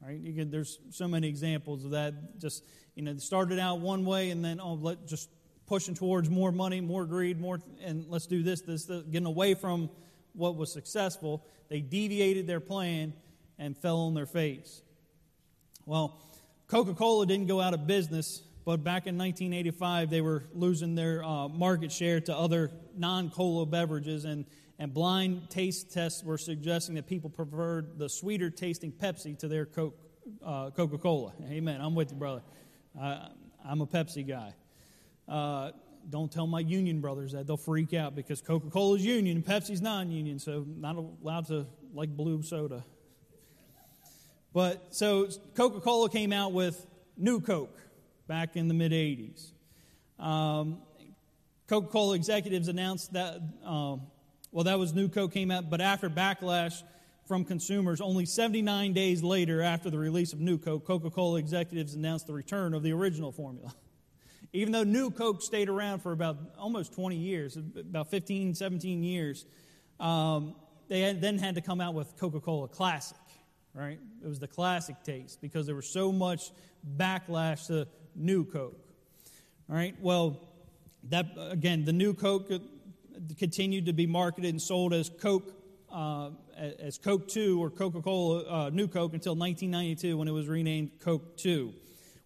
[0.00, 0.18] Right?
[0.18, 2.38] You can, there's so many examples of that.
[2.38, 5.28] Just you know, started out one way and then oh, let just
[5.66, 9.54] pushing towards more money, more greed, more, and let's do this, this, this getting away
[9.54, 9.88] from
[10.34, 13.12] what was successful, they deviated their plan
[13.58, 14.82] and fell on their face.
[15.86, 16.20] Well,
[16.68, 21.24] Coca Cola didn't go out of business, but back in 1985, they were losing their
[21.24, 24.44] uh, market share to other non cola beverages, and,
[24.78, 29.66] and blind taste tests were suggesting that people preferred the sweeter tasting Pepsi to their
[29.66, 29.98] Coke,
[30.44, 31.32] uh, Coca Cola.
[31.50, 31.80] Amen.
[31.80, 32.42] I'm with you, brother.
[33.00, 33.28] Uh,
[33.64, 34.54] I'm a Pepsi guy.
[35.28, 35.72] Uh,
[36.08, 37.48] don't tell my union brothers that.
[37.48, 41.66] They'll freak out because Coca Cola's union and Pepsi's non union, so not allowed to
[41.94, 42.84] like blue soda.
[44.52, 47.76] But so Coca Cola came out with New Coke
[48.26, 49.52] back in the mid 80s.
[50.18, 50.78] Um,
[51.66, 53.96] Coca Cola executives announced that, uh,
[54.50, 56.82] well, that was New Coke came out, but after backlash
[57.26, 61.94] from consumers, only 79 days later after the release of New Coke, Coca Cola executives
[61.94, 63.74] announced the return of the original formula.
[64.52, 69.46] Even though New Coke stayed around for about almost 20 years, about 15, 17 years,
[69.98, 70.54] um,
[70.88, 73.16] they had, then had to come out with Coca Cola Classic,
[73.72, 73.98] right?
[74.22, 76.50] It was the classic taste because there was so much
[76.98, 78.78] backlash to New Coke.
[79.68, 80.40] All right, well,
[81.10, 82.50] that again, the New Coke
[83.38, 85.52] continued to be marketed and sold as Coke,
[85.90, 90.48] uh, as Coke 2 or Coca Cola uh, New Coke until 1992 when it was
[90.48, 91.72] renamed Coke 2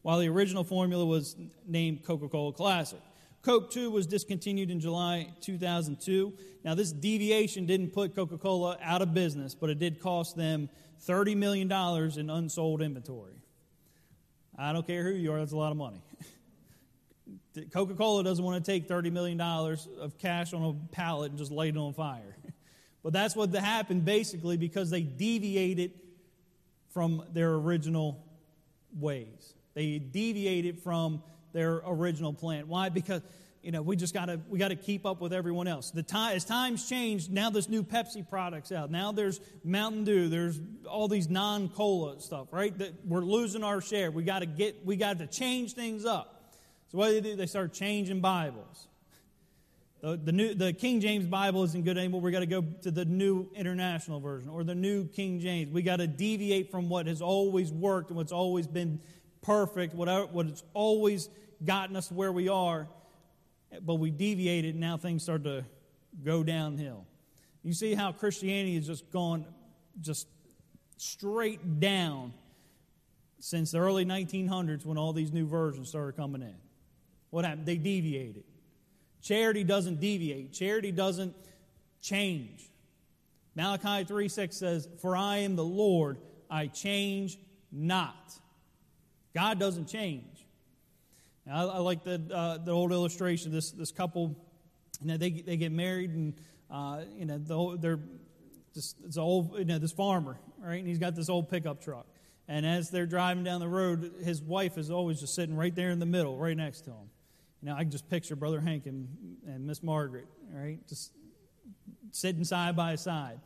[0.07, 1.35] while the original formula was
[1.67, 3.01] named Coca Cola Classic.
[3.43, 6.33] Coke 2 was discontinued in July 2002.
[6.65, 10.69] Now, this deviation didn't put Coca Cola out of business, but it did cost them
[11.05, 11.73] $30 million
[12.19, 13.35] in unsold inventory.
[14.59, 16.01] I don't care who you are, that's a lot of money.
[17.73, 21.51] Coca Cola doesn't want to take $30 million of cash on a pallet and just
[21.51, 22.37] light it on fire.
[23.03, 25.93] But that's what happened basically because they deviated
[26.89, 28.25] from their original
[28.99, 29.55] ways.
[29.75, 32.67] They deviated from their original plan.
[32.67, 32.89] Why?
[32.89, 33.23] Because
[33.67, 35.91] you know we just gotta we gotta keep up with everyone else.
[35.91, 38.93] The time as times change, now there's new Pepsi products out.
[38.93, 40.29] Now there's Mountain Dew.
[40.29, 42.79] There's all these non-cola stuff, right?
[42.79, 44.13] That we're losing our share.
[44.13, 46.55] We got to get we got to change things up.
[46.93, 47.35] So what do they do?
[47.35, 48.87] They start changing Bibles.
[50.01, 52.21] The, the, new, the King James Bible isn't good anymore.
[52.21, 55.73] we got to go to the New International Version or the New King James.
[55.73, 59.01] we got to deviate from what has always worked and what's always been
[59.43, 61.29] perfect, what, what's always
[61.65, 62.87] gotten us where we are.
[63.85, 65.65] But we deviated, and now things start to
[66.25, 67.05] go downhill.
[67.63, 69.45] You see how Christianity has just gone
[70.01, 70.29] just
[70.99, 72.33] straight down
[73.41, 76.55] since the early 1900s when all these new versions started coming in.
[77.31, 77.67] What happened?
[77.67, 78.45] They deviated.
[79.23, 81.35] Charity doesn't deviate, charity doesn't
[82.01, 82.71] change.
[83.57, 87.39] Malachi 3 6 says, For I am the Lord, I change
[87.73, 88.35] not.
[89.35, 90.36] God doesn't change.
[91.53, 93.53] I, I, like the, uh, the old illustration.
[93.53, 94.37] This, this couple,
[95.01, 96.35] you know, they, they get married and,
[96.71, 98.01] uh, you know, the, they're
[98.75, 100.79] just, it's old, you know, this farmer, right?
[100.79, 102.07] And he's got this old pickup truck.
[102.49, 105.91] And as they're driving down the road, his wife is always just sitting right there
[105.91, 107.11] in the middle, right next to him.
[107.63, 109.09] You know, I can just picture Brother Hank and,
[109.47, 110.79] and Miss Margaret, right?
[110.89, 111.13] Just
[112.13, 113.41] sitting side by side.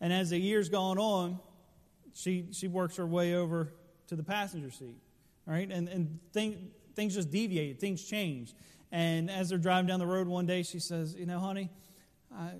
[0.00, 1.38] And as the years gone on,
[2.14, 3.72] she, she works her way over
[4.08, 4.96] to the passenger seat,
[5.46, 5.70] right?
[5.70, 8.54] And, and thing, things just deviated, things changed.
[8.92, 11.70] And as they're driving down the road one day, she says, You know, honey,
[12.34, 12.50] I,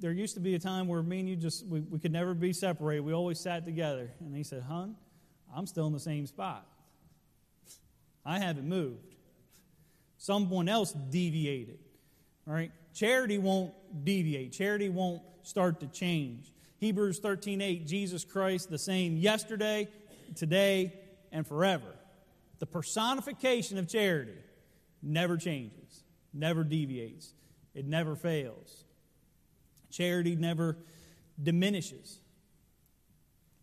[0.00, 2.34] there used to be a time where me and you just, we, we could never
[2.34, 3.00] be separated.
[3.00, 4.10] We always sat together.
[4.20, 4.96] And he said, Hun,
[5.54, 6.66] I'm still in the same spot.
[8.24, 9.14] I haven't moved.
[10.18, 11.78] Someone else deviated.
[12.46, 12.72] All right?
[12.92, 13.72] Charity won't
[14.04, 14.52] deviate.
[14.52, 16.52] Charity won't start to change.
[16.78, 19.88] Hebrews 13:8 Jesus Christ the same yesterday,
[20.34, 20.92] today,
[21.32, 21.97] and forever.
[22.58, 24.38] The personification of charity
[25.02, 27.32] never changes, never deviates.
[27.74, 28.84] It never fails.
[29.90, 30.76] Charity never
[31.40, 32.18] diminishes.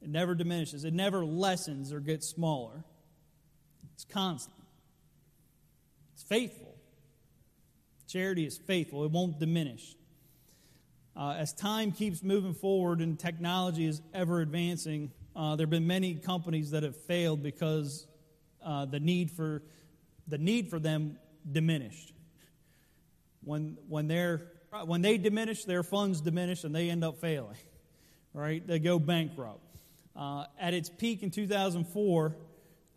[0.01, 0.85] It never diminishes.
[0.85, 2.83] It never lessens or gets smaller.
[3.93, 4.55] It's constant
[6.13, 6.75] It's faithful.
[8.07, 9.95] Charity is faithful, it won't diminish.
[11.17, 15.87] Uh, as time keeps moving forward and technology is ever advancing, uh, there have been
[15.87, 18.05] many companies that have failed because
[18.65, 19.61] uh, the need for
[20.27, 21.17] the need for them
[21.49, 22.11] diminished.
[23.43, 24.41] When when they're
[24.85, 27.57] when they diminish, their funds diminish, and they end up failing.
[28.33, 28.65] Right?
[28.67, 29.61] They go bankrupt.
[30.13, 32.35] Uh, at its peak in 2004,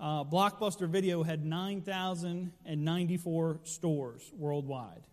[0.01, 5.05] uh, Blockbuster Video had 9,094 stores worldwide.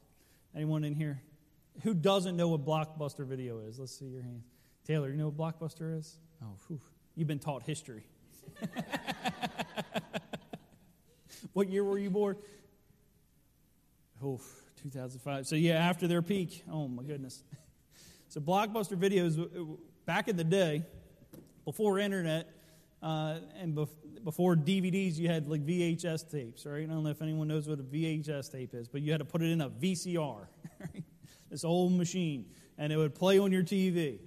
[0.55, 1.21] Anyone in here?
[1.83, 3.77] Who doesn't know what Blockbuster Video is?
[3.77, 4.47] Let's see your hands.
[4.83, 6.17] Taylor, you know what Blockbuster is?
[6.43, 6.81] Oh, whew.
[7.15, 8.07] you've been taught history.
[11.53, 12.37] what year were you born?
[14.23, 14.39] Oh,
[14.81, 15.47] 2005.
[15.47, 16.63] So, yeah, after their peak.
[16.71, 17.43] Oh, my goodness.
[18.27, 20.83] So, Blockbuster Videos, back in the day,
[21.63, 22.49] before internet,
[23.01, 26.83] uh, and bef- before DVDs, you had like VHS tapes, right?
[26.83, 29.25] I don't know if anyone knows what a VHS tape is, but you had to
[29.25, 30.47] put it in a VCR,
[30.79, 31.03] right?
[31.49, 32.45] this old machine,
[32.77, 34.17] and it would play on your TV.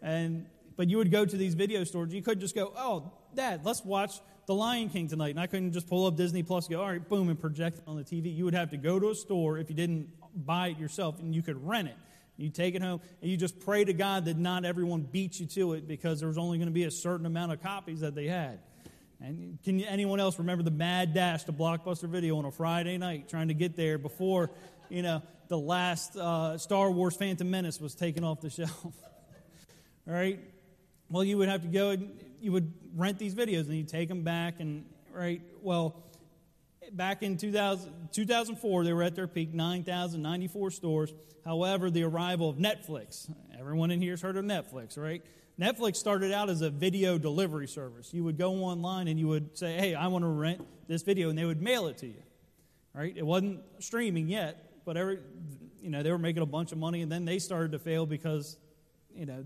[0.00, 2.14] And but you would go to these video stores.
[2.14, 5.72] You couldn't just go, "Oh, Dad, let's watch The Lion King tonight," and I couldn't
[5.72, 8.02] just pull up Disney Plus, and go, "All right, boom," and project it on the
[8.02, 8.34] TV.
[8.34, 11.34] You would have to go to a store if you didn't buy it yourself, and
[11.34, 11.96] you could rent it.
[12.38, 15.46] You take it home and you just pray to God that not everyone beats you
[15.46, 18.14] to it because there was only going to be a certain amount of copies that
[18.14, 18.60] they had.
[19.20, 23.28] And can anyone else remember the mad dash to Blockbuster Video on a Friday night
[23.28, 24.52] trying to get there before,
[24.88, 28.84] you know, the last uh, Star Wars Phantom Menace was taken off the shelf?
[28.84, 30.38] All right?
[31.10, 32.08] Well, you would have to go and
[32.40, 35.42] you would rent these videos and you'd take them back and, right?
[35.62, 36.02] Well,
[36.92, 41.12] back in 2000, 2004, they were at their peak, 9,094 stores.
[41.44, 45.22] However, the arrival of Netflix, everyone in here has heard of Netflix, right?
[45.60, 48.14] Netflix started out as a video delivery service.
[48.14, 51.30] You would go online and you would say, hey, I want to rent this video,
[51.30, 52.22] and they would mail it to you.
[52.94, 53.14] Right?
[53.16, 55.18] It wasn't streaming yet, but every,
[55.80, 58.06] you know, they were making a bunch of money, and then they started to fail
[58.06, 58.56] because,
[59.14, 59.44] you know,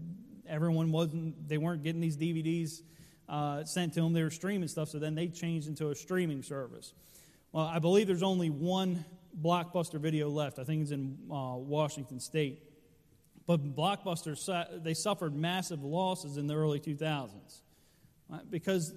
[0.53, 2.83] everyone wasn't, they weren't getting these DVDs
[3.29, 4.13] uh, sent to them.
[4.13, 6.93] They were streaming stuff, so then they changed into a streaming service.
[7.53, 9.05] Well, I believe there's only one
[9.41, 10.59] blockbuster video left.
[10.59, 12.63] I think it's in uh, Washington State.
[13.47, 17.61] But Blockbuster, they suffered massive losses in the early 2000s
[18.29, 18.49] right?
[18.49, 18.95] because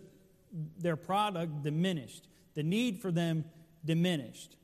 [0.78, 2.28] their product diminished.
[2.54, 3.46] The need for them
[3.84, 4.58] diminished.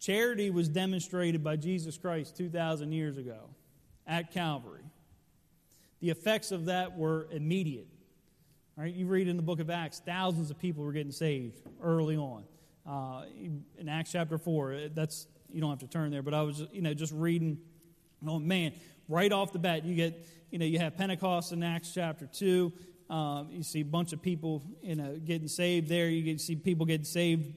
[0.00, 3.50] Charity was demonstrated by Jesus Christ 2,000 years ago
[4.06, 4.81] at Calvary.
[6.02, 7.86] The effects of that were immediate.
[8.76, 8.92] Right?
[8.92, 12.44] You read in the book of Acts, thousands of people were getting saved early on.
[12.86, 13.22] uh,
[13.78, 14.88] in Acts chapter 4.
[14.94, 17.58] That's you don't have to turn there, but I was you know just reading.
[18.26, 18.72] Oh man,
[19.08, 22.72] right off the bat, you get you know you have Pentecost in Acts chapter 2.
[23.10, 26.08] Um, you see a bunch of people you know getting saved there.
[26.08, 27.52] You get, see people getting saved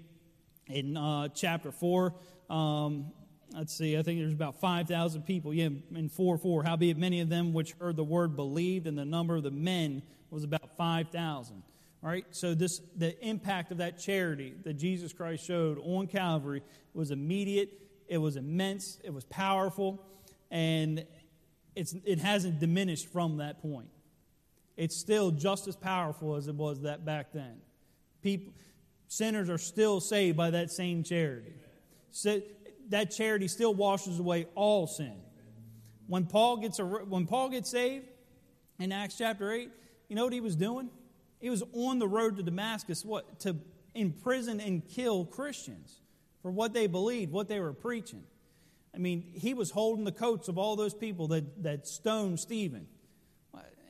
[0.68, 2.14] in uh, chapter 4.
[2.50, 3.12] Um,
[3.56, 5.54] let's see, I think there's about 5,000 people.
[5.54, 6.64] Yeah, in 4 4.
[6.64, 10.02] Howbeit, many of them which heard the word believed, and the number of the men
[10.30, 11.64] was about 5,000.
[12.04, 16.62] All right, so this the impact of that charity that Jesus Christ showed on Calvary
[16.94, 17.70] was immediate,
[18.08, 20.06] it was immense, it was powerful,
[20.52, 21.04] and
[21.76, 23.90] it's, it hasn't diminished from that point.
[24.78, 27.58] It's still just as powerful as it was that back then.
[28.22, 28.54] People,
[29.08, 31.54] sinners are still saved by that same charity.
[32.90, 35.16] That charity still washes away all sin.
[36.08, 38.06] When Paul gets a, when Paul gets saved
[38.80, 39.70] in Acts chapter 8,
[40.08, 40.90] you know what he was doing?
[41.40, 43.56] He was on the road to Damascus what to
[43.94, 46.02] imprison and kill Christians
[46.42, 48.24] for what they believed, what they were preaching.
[48.94, 52.88] I mean, he was holding the coats of all those people that, that stoned Stephen.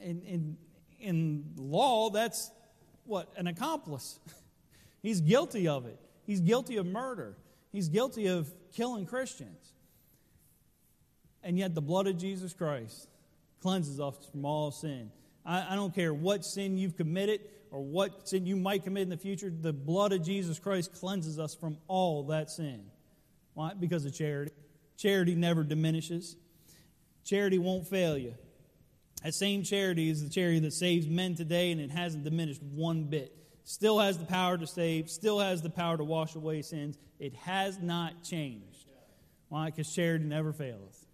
[0.04, 0.58] In, in,
[1.00, 2.52] in law, that's
[3.06, 3.32] what?
[3.38, 4.20] An accomplice.
[5.02, 6.00] He's guilty of it.
[6.26, 7.38] He's guilty of murder.
[7.72, 9.74] He's guilty of killing Christians.
[11.44, 13.08] And yet, the blood of Jesus Christ
[13.62, 15.12] cleanses us from all sin.
[15.46, 19.10] I, I, don't care what sin you've committed or what sin you might commit in
[19.10, 22.86] the future, the blood of Jesus Christ cleanses us from all that sin.
[23.54, 23.74] Why?
[23.74, 24.52] Because of charity.
[24.98, 26.38] Charity never diminishes,
[27.26, 28.36] charity won't fail you.
[29.24, 33.06] That same charity is the charity that saves men today, and it hasn't diminished one
[33.06, 33.36] bit.
[33.68, 37.00] Still has the power to save, still has the power to wash away sins.
[37.20, 38.86] It has not changed.
[39.50, 39.66] Why?
[39.66, 41.06] Because charity never faileth,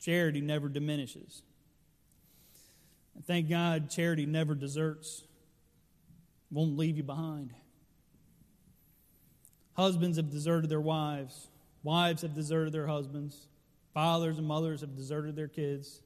[0.00, 1.42] charity never diminishes.
[3.14, 5.22] And thank God, charity never deserts,
[6.50, 7.52] won't leave you behind.
[9.74, 11.46] Husbands have deserted their wives,
[11.84, 13.46] wives have deserted their husbands,
[13.94, 16.00] fathers and mothers have deserted their kids.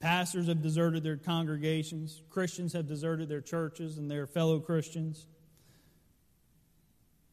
[0.00, 2.22] Pastors have deserted their congregations.
[2.30, 5.26] Christians have deserted their churches and their fellow Christians.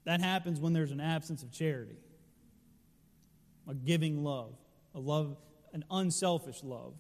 [0.03, 1.97] That happens when there's an absence of charity,
[3.67, 4.53] a giving love,
[4.93, 5.38] a love,
[5.73, 6.93] an unselfish love.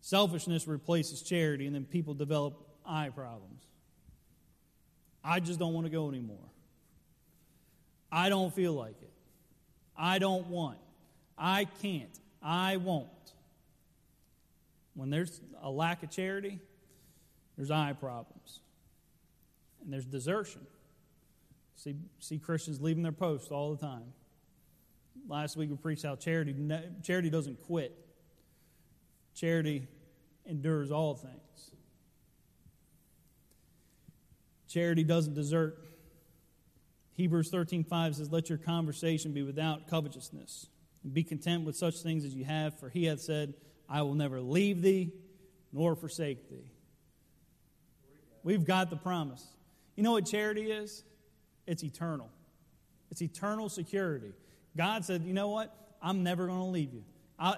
[0.00, 2.54] Selfishness replaces charity, and then people develop
[2.86, 3.62] eye problems.
[5.22, 6.48] I just don't want to go anymore.
[8.10, 9.12] I don't feel like it.
[9.96, 10.78] I don't want.
[11.36, 12.18] I can't.
[12.42, 13.08] I won't.
[14.98, 16.58] When there's a lack of charity,
[17.56, 18.62] there's eye problems.
[19.80, 20.66] And there's desertion.
[21.76, 24.12] See, see Christians leaving their posts all the time.
[25.28, 26.52] Last week we preached how charity,
[27.04, 27.96] charity doesn't quit.
[29.36, 29.86] Charity
[30.44, 31.70] endures all things.
[34.66, 35.78] Charity doesn't desert.
[37.14, 40.66] Hebrews 13:5 says, "Let your conversation be without covetousness,
[41.04, 43.54] and be content with such things as you have, for he hath said,
[43.88, 45.12] I will never leave thee
[45.72, 46.70] nor forsake thee."
[48.42, 49.46] We've got the promise.
[49.96, 51.04] You know what charity is?
[51.66, 52.30] It's eternal.
[53.10, 54.32] It's eternal security.
[54.76, 55.74] God said, "You know what?
[56.00, 57.04] I'm never going to leave you."
[57.38, 57.56] I,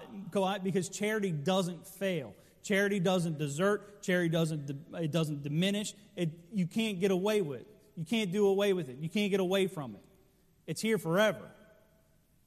[0.62, 2.34] because charity doesn't fail.
[2.62, 4.02] Charity doesn't desert.
[4.02, 5.94] Charity doesn't, it doesn't diminish.
[6.16, 7.66] It, you can't get away with it.
[7.96, 8.98] You can't do away with it.
[9.00, 10.02] You can't get away from it.
[10.66, 11.50] It's here forever.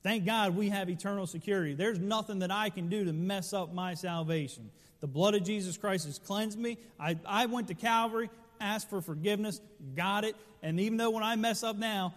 [0.04, 1.74] Thank God we have eternal security.
[1.74, 4.70] There's nothing that I can do to mess up my salvation.
[5.00, 6.78] The blood of Jesus Christ has cleansed me.
[7.00, 9.62] I, I went to Calvary, asked for forgiveness,
[9.96, 10.36] got it.
[10.62, 12.14] And even though when I mess up now,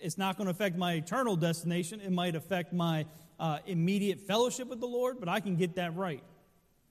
[0.00, 3.04] it's not going to affect my eternal destination, it might affect my
[3.40, 6.22] uh, immediate fellowship with the Lord, but I can get that right.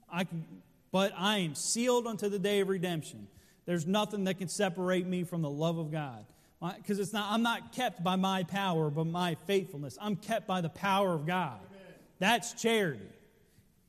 [0.09, 0.45] I can,
[0.91, 3.27] but I am sealed unto the day of redemption.
[3.65, 6.25] There's nothing that can separate me from the love of God.
[6.59, 9.97] Because it's not, I'm not kept by my power, but my faithfulness.
[10.01, 11.59] I'm kept by the power of God.
[11.59, 11.95] Amen.
[12.19, 13.05] That's charity.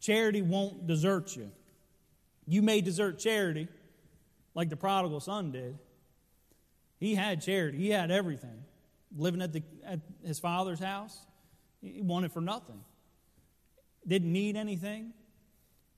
[0.00, 1.50] Charity won't desert you.
[2.46, 3.68] You may desert charity,
[4.54, 5.78] like the prodigal son did.
[6.98, 8.64] He had charity, he had everything.
[9.16, 11.18] Living at, the, at his father's house,
[11.80, 12.80] he wanted for nothing.
[14.06, 15.14] Didn't need anything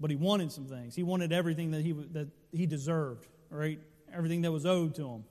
[0.00, 0.94] but he wanted some things.
[0.94, 3.78] He wanted everything that he, that he deserved, right?
[4.12, 5.24] Everything that was owed to him.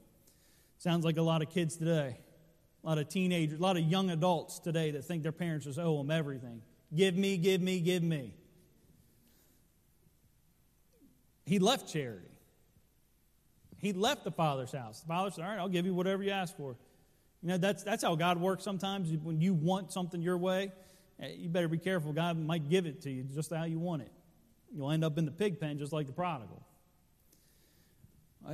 [0.79, 2.17] Sounds like a lot of kids today,
[2.83, 5.77] a lot of teenagers, a lot of young adults today that think their parents just
[5.77, 6.61] owe them everything.
[6.95, 8.33] Give me, give me, give me.
[11.45, 12.25] He left charity.
[13.77, 15.01] He left the Father's house.
[15.01, 16.77] The Father said, All right, I'll give you whatever you ask for.
[17.41, 19.11] You know, that's, that's how God works sometimes.
[19.11, 20.71] When you want something your way,
[21.21, 22.13] eh, you better be careful.
[22.13, 24.11] God might give it to you just how you want it.
[24.73, 26.65] You'll end up in the pig pen just like the prodigal.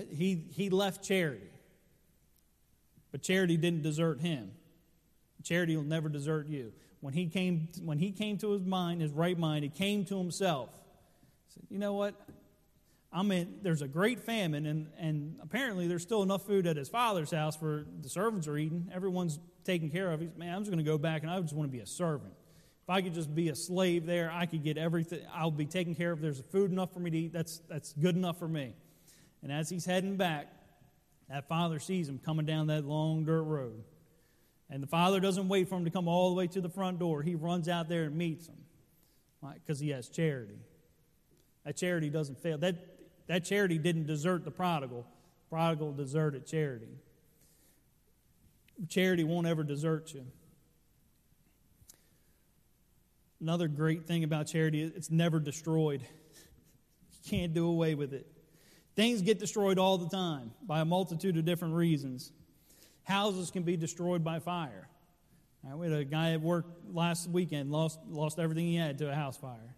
[0.09, 1.49] He, he left charity.
[3.15, 4.51] But charity didn't desert him.
[5.41, 6.73] Charity will never desert you.
[6.99, 10.17] When he came, when he came to his mind, his right mind, he came to
[10.17, 10.69] himself.
[11.47, 12.13] He said, You know what?
[13.13, 16.89] I'm in, there's a great famine, and, and apparently there's still enough food at his
[16.89, 18.91] father's house for the servants are eating.
[18.93, 20.19] Everyone's taken care of.
[20.19, 21.87] He's, man, I'm just going to go back and I just want to be a
[21.87, 22.33] servant.
[22.83, 25.21] If I could just be a slave there, I could get everything.
[25.33, 26.19] I'll be taken care of.
[26.19, 27.31] There's food enough for me to eat.
[27.31, 28.73] That's, that's good enough for me.
[29.41, 30.51] And as he's heading back,
[31.29, 33.83] that father sees him coming down that long dirt road.
[34.69, 36.99] And the father doesn't wait for him to come all the way to the front
[36.99, 37.21] door.
[37.21, 38.55] He runs out there and meets him
[39.53, 40.57] because he has charity.
[41.65, 42.57] That charity doesn't fail.
[42.57, 42.75] That,
[43.27, 45.05] that charity didn't desert the prodigal,
[45.49, 46.99] prodigal deserted charity.
[48.89, 50.25] Charity won't ever desert you.
[53.39, 56.01] Another great thing about charity, it's never destroyed.
[57.25, 58.27] You can't do away with it.
[58.95, 62.31] Things get destroyed all the time by a multitude of different reasons.
[63.03, 64.87] Houses can be destroyed by fire.
[65.63, 69.09] Right, we had a guy at work last weekend lost lost everything he had to
[69.09, 69.75] a house fire.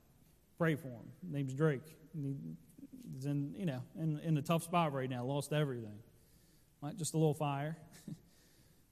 [0.57, 1.05] Pray for him.
[1.23, 1.95] His name's Drake.
[2.13, 5.23] He's in you know in, in a tough spot right now.
[5.23, 5.97] Lost everything.
[6.81, 7.77] Right, just a little fire.
[8.09, 8.13] a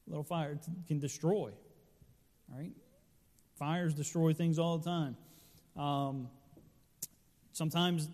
[0.09, 0.57] little fire
[0.88, 1.51] can destroy.
[2.49, 2.71] Right,
[3.59, 5.17] fires destroy things all the time.
[5.76, 6.30] Um,
[7.51, 8.07] sometimes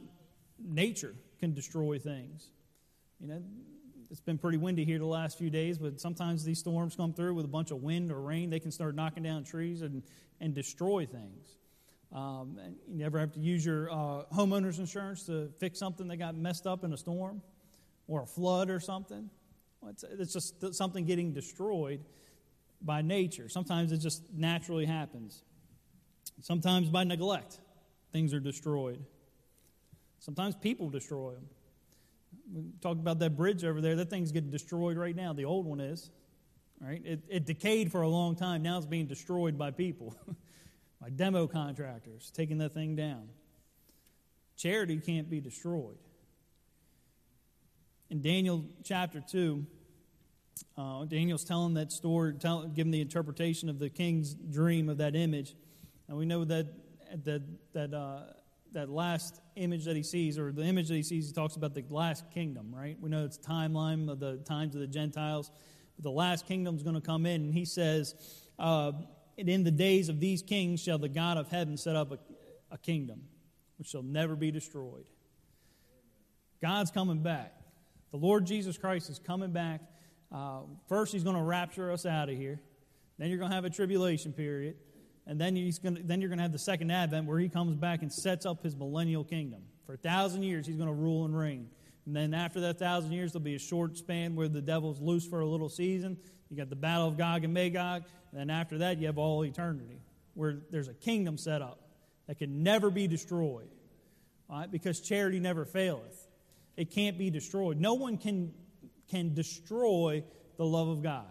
[0.59, 2.51] nature can destroy things.
[3.19, 3.41] You know,
[4.09, 7.33] it's been pretty windy here the last few days, but sometimes these storms come through
[7.33, 8.49] with a bunch of wind or rain.
[8.49, 10.03] They can start knocking down trees and,
[10.39, 11.57] and destroy things.
[12.13, 16.17] Um, and you never have to use your uh, homeowner's insurance to fix something that
[16.17, 17.41] got messed up in a storm
[18.07, 19.29] or a flood or something.
[19.81, 22.01] Well, it's, it's just something getting destroyed
[22.81, 23.49] by nature.
[23.49, 25.41] Sometimes it just naturally happens.
[26.41, 27.59] Sometimes by neglect,
[28.11, 29.03] things are destroyed.
[30.21, 31.45] Sometimes people destroy them.
[32.53, 33.95] We talked about that bridge over there.
[33.95, 35.33] That thing's getting destroyed right now.
[35.33, 36.09] The old one is.
[36.79, 37.01] Right?
[37.03, 38.61] It, it decayed for a long time.
[38.61, 40.15] Now it's being destroyed by people,
[41.01, 43.29] by demo contractors taking that thing down.
[44.57, 45.97] Charity can't be destroyed.
[48.11, 49.65] In Daniel chapter 2,
[50.77, 55.15] uh, Daniel's telling that story, tell, giving the interpretation of the king's dream of that
[55.15, 55.55] image.
[56.07, 56.67] And we know that,
[57.23, 57.41] that,
[57.73, 58.21] that uh,
[58.73, 61.73] that last image that he sees, or the image that he sees, he talks about
[61.73, 62.97] the last kingdom, right?
[62.99, 65.51] We know it's timeline of the times of the Gentiles.
[65.95, 68.15] But the last kingdom is going to come in, and he says,
[68.57, 68.93] uh,
[69.37, 72.19] and in the days of these kings shall the God of heaven set up a,
[72.71, 73.23] a kingdom
[73.77, 75.05] which shall never be destroyed.
[76.61, 77.53] God's coming back.
[78.11, 79.81] The Lord Jesus Christ is coming back.
[80.31, 82.61] Uh, first, he's going to rapture us out of here.
[83.17, 84.75] Then you're going to have a tribulation period
[85.27, 87.75] and then, he's gonna, then you're going to have the second advent where he comes
[87.75, 89.61] back and sets up his millennial kingdom.
[89.85, 91.69] For a thousand years, he's going to rule and reign.
[92.05, 95.25] And then after that thousand years, there'll be a short span where the devil's loose
[95.27, 96.17] for a little season.
[96.49, 98.03] You got the battle of Gog and Magog.
[98.31, 99.99] And then after that, you have all eternity,
[100.33, 101.79] where there's a kingdom set up
[102.27, 103.69] that can never be destroyed.
[104.49, 104.69] Right?
[104.69, 106.27] Because charity never faileth.
[106.75, 107.79] It can't be destroyed.
[107.79, 108.53] No one can,
[109.09, 110.23] can destroy
[110.57, 111.25] the love of God.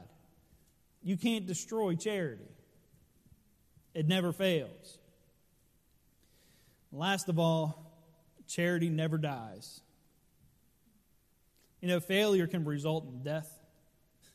[1.03, 2.45] You can't destroy charity.
[3.95, 4.99] It never fails.
[6.93, 7.91] Last of all,
[8.47, 9.81] charity never dies.
[11.81, 13.51] You know, failure can result in death.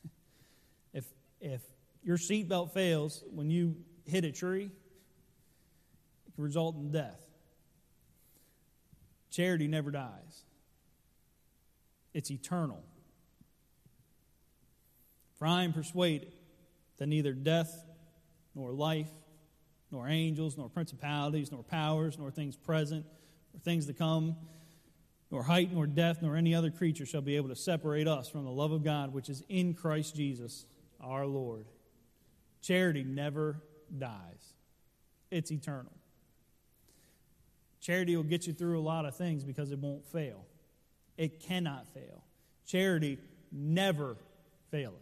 [0.93, 1.06] if,
[1.39, 1.62] if
[2.03, 3.76] your seatbelt fails when you
[4.06, 4.72] hit a tree,
[6.26, 7.22] it can result in death.
[9.32, 10.43] Charity never dies,
[12.14, 12.84] it's eternal.
[15.38, 16.34] For I am persuaded
[16.97, 17.84] that neither death
[18.56, 19.12] nor life
[19.95, 23.05] nor angels, nor principalities, nor powers, nor things present,
[23.53, 24.35] nor things to come,
[25.31, 28.43] nor height, nor depth, nor any other creature shall be able to separate us from
[28.43, 30.65] the love of God which is in Christ Jesus
[30.99, 31.65] our Lord.
[32.61, 33.61] Charity never
[33.97, 34.53] dies,
[35.31, 35.93] it's eternal.
[37.79, 40.43] Charity will get you through a lot of things because it won't fail.
[41.17, 42.23] It cannot fail.
[42.65, 43.19] Charity
[43.51, 44.17] never
[44.71, 44.93] faileth.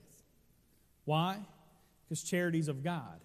[1.06, 1.38] Why?
[2.04, 3.22] Because charity's of God.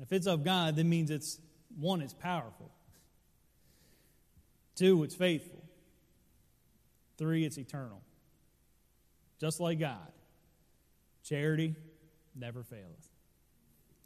[0.00, 1.38] If it's of God, that means it's
[1.78, 2.70] one, it's powerful.
[4.74, 5.62] Two, it's faithful.
[7.16, 8.00] Three, it's eternal.
[9.40, 10.12] Just like God.
[11.24, 11.74] Charity
[12.34, 13.08] never faileth.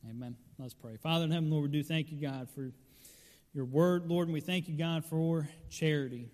[0.09, 0.37] Amen.
[0.59, 0.97] Let's pray.
[0.97, 2.71] Father in heaven, Lord, we do thank you, God, for
[3.55, 6.29] your word, Lord, and we thank you, God, for charity.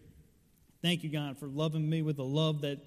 [0.83, 2.79] Thank you, God, for loving me with a love that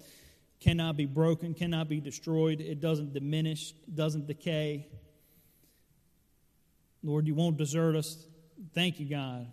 [0.60, 2.60] cannot be broken, cannot be destroyed.
[2.60, 4.86] It doesn't diminish, doesn't decay.
[7.02, 8.26] Lord, you won't desert us.
[8.74, 9.46] Thank you, God,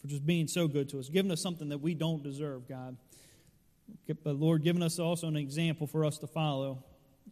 [0.00, 2.96] for just being so good to us, giving us something that we don't deserve, God.
[4.22, 6.84] But Lord, giving us also an example for us to follow.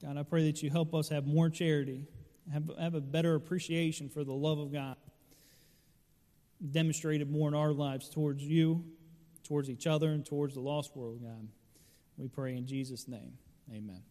[0.03, 2.07] God, I pray that you help us have more charity,
[2.53, 4.97] have, have a better appreciation for the love of God,
[6.71, 8.85] demonstrated more in our lives towards you,
[9.45, 11.49] towards each other, and towards the lost world, God.
[12.17, 13.35] We pray in Jesus' name.
[13.71, 14.03] Amen.